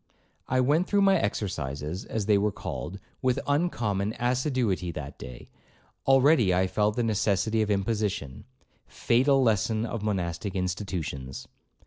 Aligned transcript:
I 0.47 0.61
went 0.61 0.87
through 0.87 1.03
my 1.03 1.19
exercises 1.19 2.05
(as 2.05 2.25
they 2.25 2.39
were 2.39 2.51
called) 2.51 2.99
with 3.21 3.39
uncommon 3.45 4.15
assiduity 4.19 4.89
that 4.93 5.19
day; 5.19 5.47
already 6.07 6.55
I 6.55 6.65
felt 6.65 6.95
the 6.95 7.03
necessity 7.03 7.61
of 7.61 7.69
imposition,—fatal 7.69 9.43
lesson 9.43 9.85
of 9.85 10.01
monastic 10.01 10.55
institutions. 10.55 11.47